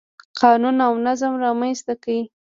[0.41, 2.07] قانون او نظم رامنځته کړ.